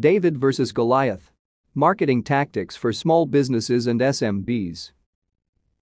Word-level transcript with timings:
David 0.00 0.38
vs. 0.38 0.72
Goliath. 0.72 1.30
Marketing 1.74 2.22
tactics 2.22 2.74
for 2.74 2.90
small 2.90 3.26
businesses 3.26 3.86
and 3.86 4.00
SMBs. 4.00 4.92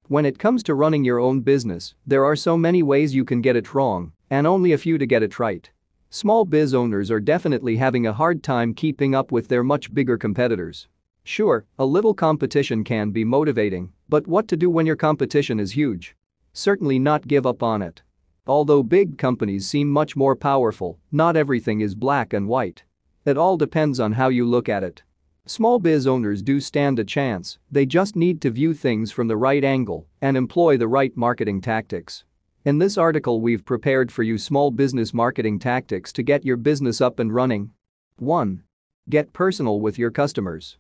When 0.09 0.27
it 0.27 0.41
comes 0.41 0.65
to 0.65 0.75
running 0.75 1.05
your 1.05 1.21
own 1.21 1.43
business, 1.43 1.95
there 2.05 2.25
are 2.25 2.35
so 2.35 2.57
many 2.57 2.83
ways 2.83 3.15
you 3.15 3.25
can 3.25 3.41
get 3.41 3.55
it 3.55 3.75
wrong, 3.75 4.11
and 4.29 4.45
only 4.45 4.73
a 4.73 4.79
few 4.79 4.99
to 4.99 5.07
get 5.07 5.23
it 5.23 5.39
right. 5.39 5.71
Small 6.11 6.45
biz 6.45 6.75
owners 6.75 7.13
are 7.13 7.21
definitely 7.21 7.77
having 7.77 8.09
a 8.09 8.13
hard 8.13 8.43
time 8.43 8.75
keeping 8.75 9.15
up 9.15 9.31
with 9.31 9.47
their 9.47 9.63
much 9.63 9.95
bigger 9.95 10.19
competitors. 10.19 10.89
Sure, 11.23 11.65
a 11.79 11.87
little 11.87 12.13
competition 12.13 12.83
can 12.83 13.13
be 13.13 13.23
motivating, 13.23 13.93
but 14.09 14.27
what 14.27 14.49
to 14.49 14.57
do 14.57 14.69
when 14.69 14.85
your 14.85 14.97
competition 14.97 15.61
is 15.61 15.77
huge? 15.77 16.17
Certainly 16.53 16.99
not 16.99 17.29
give 17.29 17.47
up 17.47 17.63
on 17.63 17.83
it. 17.83 18.03
Although 18.49 18.83
big 18.83 19.17
companies 19.17 19.69
seem 19.69 19.89
much 19.89 20.17
more 20.17 20.35
powerful, 20.35 20.99
not 21.13 21.37
everything 21.37 21.83
is 21.83 21.95
black 21.95 22.33
and 22.33 22.49
white. 22.49 22.83
It 23.29 23.37
all 23.37 23.59
depends 23.59 24.01
on 24.01 24.13
how 24.13 24.29
you 24.29 24.47
look 24.47 24.71
at 24.71 24.83
it. 24.83 25.03
Small 25.45 25.79
biz 25.79 26.07
owners 26.07 26.41
do 26.41 26.61
stand 26.61 26.99
a 26.99 27.05
chance, 27.05 27.59
they 27.71 27.85
just 27.85 28.17
need 28.17 28.41
to 28.41 28.51
view 28.51 28.73
things 28.73 29.13
from 29.13 29.29
the 29.29 29.37
right 29.37 29.63
angle 29.63 30.07
and 30.23 30.35
employ 30.35 30.79
the 30.79 30.89
right 30.89 31.15
marketing 31.15 31.61
tactics. 31.61 32.25
In 32.65 32.79
this 32.79 32.97
article 32.97 33.43
we've 33.43 33.67
prepared 33.67 34.11
for 34.11 34.23
you 34.23 34.39
small 34.39 34.71
business 34.71 35.13
marketing 35.13 35.59
tactics 35.59 36.11
to 36.15 36.23
get 36.23 36.47
your 36.47 36.57
business 36.57 37.03
up 37.03 37.19
and 37.19 37.35
running. 37.35 37.71
1. 38.17 38.63
Get 39.11 39.35
personal 39.35 39.79
with 39.79 39.99
your 39.99 40.11
customers. 40.11 40.79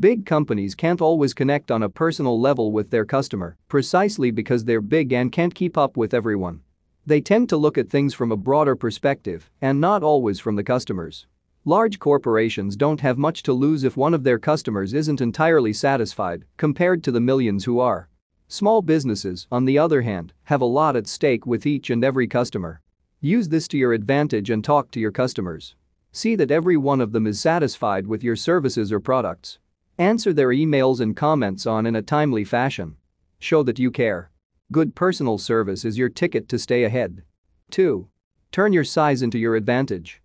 Big 0.00 0.26
companies 0.26 0.74
can't 0.74 1.00
always 1.00 1.34
connect 1.34 1.70
on 1.70 1.84
a 1.84 1.88
personal 1.88 2.40
level 2.40 2.72
with 2.72 2.90
their 2.90 3.04
customer 3.04 3.56
precisely 3.68 4.32
because 4.32 4.64
they're 4.64 4.80
big 4.80 5.12
and 5.12 5.30
can't 5.30 5.54
keep 5.54 5.78
up 5.78 5.96
with 5.96 6.14
everyone. 6.14 6.62
They 7.06 7.20
tend 7.20 7.48
to 7.50 7.56
look 7.56 7.78
at 7.78 7.90
things 7.90 8.12
from 8.12 8.32
a 8.32 8.36
broader 8.36 8.74
perspective 8.74 9.52
and 9.62 9.80
not 9.80 10.02
always 10.02 10.40
from 10.40 10.56
the 10.56 10.64
customers. 10.64 11.28
Large 11.66 11.98
corporations 11.98 12.76
don't 12.76 13.00
have 13.00 13.16
much 13.16 13.42
to 13.44 13.54
lose 13.54 13.84
if 13.84 13.96
one 13.96 14.12
of 14.12 14.22
their 14.22 14.38
customers 14.38 14.92
isn't 14.92 15.22
entirely 15.22 15.72
satisfied 15.72 16.44
compared 16.58 17.02
to 17.04 17.10
the 17.10 17.22
millions 17.22 17.64
who 17.64 17.80
are. 17.80 18.10
Small 18.48 18.82
businesses, 18.82 19.46
on 19.50 19.64
the 19.64 19.78
other 19.78 20.02
hand, 20.02 20.34
have 20.44 20.60
a 20.60 20.66
lot 20.66 20.94
at 20.94 21.06
stake 21.06 21.46
with 21.46 21.64
each 21.64 21.88
and 21.88 22.04
every 22.04 22.26
customer. 22.26 22.82
Use 23.22 23.48
this 23.48 23.66
to 23.68 23.78
your 23.78 23.94
advantage 23.94 24.50
and 24.50 24.62
talk 24.62 24.90
to 24.90 25.00
your 25.00 25.10
customers. 25.10 25.74
See 26.12 26.36
that 26.36 26.50
every 26.50 26.76
one 26.76 27.00
of 27.00 27.12
them 27.12 27.26
is 27.26 27.40
satisfied 27.40 28.06
with 28.06 28.22
your 28.22 28.36
services 28.36 28.92
or 28.92 29.00
products. 29.00 29.58
Answer 29.96 30.34
their 30.34 30.50
emails 30.50 31.00
and 31.00 31.16
comments 31.16 31.64
on 31.64 31.86
in 31.86 31.96
a 31.96 32.02
timely 32.02 32.44
fashion. 32.44 32.96
Show 33.38 33.62
that 33.62 33.78
you 33.78 33.90
care. 33.90 34.30
Good 34.70 34.94
personal 34.94 35.38
service 35.38 35.86
is 35.86 35.96
your 35.96 36.10
ticket 36.10 36.46
to 36.50 36.58
stay 36.58 36.84
ahead. 36.84 37.22
2. 37.70 38.06
Turn 38.52 38.74
your 38.74 38.84
size 38.84 39.22
into 39.22 39.38
your 39.38 39.56
advantage. 39.56 40.20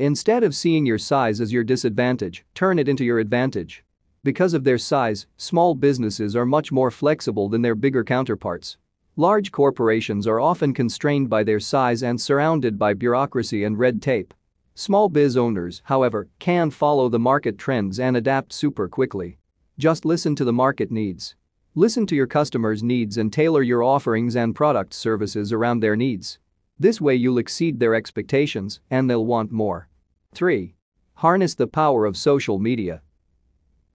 Instead 0.00 0.42
of 0.42 0.54
seeing 0.54 0.86
your 0.86 0.96
size 0.96 1.42
as 1.42 1.52
your 1.52 1.62
disadvantage, 1.62 2.42
turn 2.54 2.78
it 2.78 2.88
into 2.88 3.04
your 3.04 3.18
advantage. 3.18 3.84
Because 4.24 4.54
of 4.54 4.64
their 4.64 4.78
size, 4.78 5.26
small 5.36 5.74
businesses 5.74 6.34
are 6.34 6.46
much 6.46 6.72
more 6.72 6.90
flexible 6.90 7.50
than 7.50 7.60
their 7.60 7.74
bigger 7.74 8.02
counterparts. 8.02 8.78
Large 9.16 9.52
corporations 9.52 10.26
are 10.26 10.40
often 10.40 10.72
constrained 10.72 11.28
by 11.28 11.44
their 11.44 11.60
size 11.60 12.02
and 12.02 12.18
surrounded 12.18 12.78
by 12.78 12.94
bureaucracy 12.94 13.62
and 13.62 13.78
red 13.78 14.00
tape. 14.00 14.32
Small 14.74 15.10
biz 15.10 15.36
owners, 15.36 15.82
however, 15.84 16.28
can 16.38 16.70
follow 16.70 17.10
the 17.10 17.18
market 17.18 17.58
trends 17.58 18.00
and 18.00 18.16
adapt 18.16 18.54
super 18.54 18.88
quickly. 18.88 19.36
Just 19.76 20.06
listen 20.06 20.34
to 20.36 20.46
the 20.46 20.50
market 20.50 20.90
needs. 20.90 21.34
Listen 21.74 22.06
to 22.06 22.16
your 22.16 22.26
customers' 22.26 22.82
needs 22.82 23.18
and 23.18 23.30
tailor 23.30 23.60
your 23.60 23.82
offerings 23.82 24.34
and 24.34 24.54
product 24.54 24.94
services 24.94 25.52
around 25.52 25.80
their 25.80 25.94
needs. 25.94 26.38
This 26.78 27.02
way 27.02 27.16
you'll 27.16 27.36
exceed 27.36 27.78
their 27.78 27.94
expectations 27.94 28.80
and 28.90 29.10
they'll 29.10 29.26
want 29.26 29.52
more. 29.52 29.89
3. 30.34 30.74
Harness 31.16 31.54
the 31.54 31.66
power 31.66 32.06
of 32.06 32.16
social 32.16 32.58
media. 32.58 33.02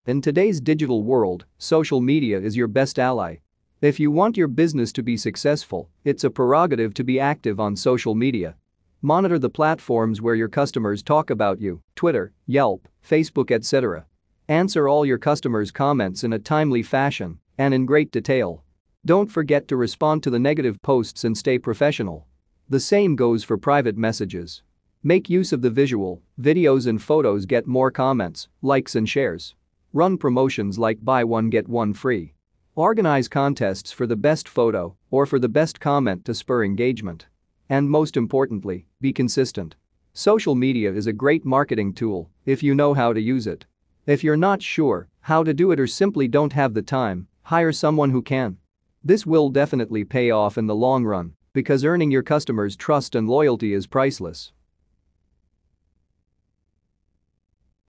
In 0.06 0.22
today's 0.22 0.60
digital 0.62 1.02
world, 1.02 1.46
social 1.58 2.02
media 2.02 2.40
is 2.40 2.58
your 2.58 2.68
best 2.68 3.00
ally. 3.00 3.38
If 3.82 4.00
you 4.00 4.12
want 4.12 4.38
your 4.38 4.48
business 4.48 4.92
to 4.94 5.02
be 5.02 5.18
successful, 5.18 5.90
it's 6.04 6.24
a 6.24 6.30
prerogative 6.30 6.94
to 6.96 7.04
be 7.04 7.20
active 7.20 7.60
on 7.60 7.76
social 7.76 8.14
media. 8.14 8.56
Monitor 9.02 9.40
the 9.40 9.50
platforms 9.50 10.22
where 10.22 10.36
your 10.36 10.50
customers 10.50 11.02
talk 11.02 11.30
about 11.30 11.62
you 11.62 11.82
Twitter, 11.96 12.34
Yelp, 12.46 12.88
Facebook, 13.04 13.50
etc. 13.50 14.06
Answer 14.48 14.88
all 14.88 15.06
your 15.06 15.18
customers' 15.18 15.72
comments 15.72 16.24
in 16.24 16.34
a 16.34 16.38
timely 16.38 16.84
fashion 16.84 17.40
and 17.58 17.74
in 17.74 17.88
great 17.88 18.12
detail. 18.12 18.64
Don't 19.06 19.32
forget 19.32 19.68
to 19.70 19.78
respond 19.78 20.22
to 20.24 20.30
the 20.30 20.40
negative 20.40 20.82
posts 20.82 21.24
and 21.24 21.36
stay 21.36 21.58
professional. 21.58 22.28
The 22.70 22.80
same 22.80 23.16
goes 23.16 23.44
for 23.44 23.58
private 23.58 23.98
messages. 23.98 24.62
Make 25.08 25.30
use 25.30 25.54
of 25.54 25.62
the 25.62 25.70
visual, 25.70 26.24
videos 26.42 26.88
and 26.88 27.00
photos 27.00 27.46
get 27.46 27.68
more 27.68 27.92
comments, 27.92 28.48
likes 28.64 28.96
and 28.96 29.08
shares. 29.08 29.54
Run 29.94 30.18
promotions 30.18 30.80
like 30.80 31.06
buy 31.06 31.24
one 31.24 31.52
get 31.52 31.68
one 31.68 31.94
free. 31.94 32.34
Organize 32.74 33.28
contests 33.28 33.92
for 33.92 34.08
the 34.08 34.16
best 34.16 34.50
photo 34.50 34.96
or 35.12 35.28
for 35.28 35.38
the 35.38 35.48
best 35.48 35.80
comment 35.80 36.26
to 36.26 36.34
spur 36.34 36.64
engagement. 36.64 37.28
And 37.70 37.88
most 37.88 38.18
importantly, 38.18 38.88
be 39.00 39.14
consistent. 39.14 39.76
Social 40.14 40.56
media 40.56 40.92
is 40.92 41.06
a 41.06 41.14
great 41.14 41.46
marketing 41.46 41.94
tool 41.94 42.32
if 42.48 42.64
you 42.64 42.74
know 42.74 42.96
how 42.96 43.14
to 43.14 43.22
use 43.22 43.46
it. 43.46 43.68
If 44.08 44.24
you're 44.24 44.36
not 44.36 44.64
sure 44.64 45.08
how 45.20 45.44
to 45.44 45.54
do 45.54 45.72
it 45.72 45.80
or 45.80 45.86
simply 45.86 46.28
don't 46.28 46.54
have 46.54 46.74
the 46.74 46.82
time, 46.82 47.28
hire 47.44 47.72
someone 47.72 48.10
who 48.10 48.24
can. 48.24 48.58
This 49.04 49.24
will 49.24 49.50
definitely 49.50 50.04
pay 50.04 50.32
off 50.32 50.58
in 50.58 50.66
the 50.66 50.74
long 50.74 51.06
run 51.06 51.36
because 51.54 51.86
earning 51.86 52.10
your 52.10 52.24
customers' 52.24 52.76
trust 52.76 53.14
and 53.14 53.30
loyalty 53.30 53.72
is 53.72 53.86
priceless. 53.86 54.52